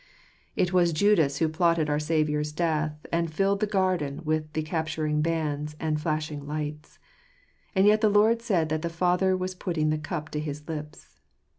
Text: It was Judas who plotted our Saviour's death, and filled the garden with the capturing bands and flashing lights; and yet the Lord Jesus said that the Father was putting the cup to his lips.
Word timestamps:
It 0.55 0.73
was 0.73 0.93
Judas 0.93 1.37
who 1.37 1.47
plotted 1.47 1.87
our 1.87 1.99
Saviour's 1.99 2.51
death, 2.51 3.05
and 3.11 3.31
filled 3.31 3.59
the 3.59 3.67
garden 3.67 4.21
with 4.23 4.51
the 4.53 4.63
capturing 4.63 5.21
bands 5.21 5.75
and 5.79 6.01
flashing 6.01 6.47
lights; 6.47 6.97
and 7.75 7.85
yet 7.85 8.01
the 8.01 8.09
Lord 8.09 8.39
Jesus 8.39 8.47
said 8.47 8.69
that 8.69 8.81
the 8.81 8.89
Father 8.89 9.37
was 9.37 9.53
putting 9.53 9.91
the 9.91 9.99
cup 9.99 10.29
to 10.29 10.39
his 10.39 10.67
lips. 10.67 11.19